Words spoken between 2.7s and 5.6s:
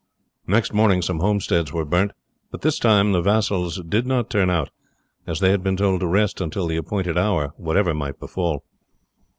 time the vassals did not turn out, as they